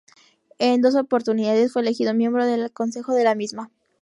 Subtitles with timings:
[0.57, 3.69] En dos oportunidades fue elegido miembro del Consejo de la misma.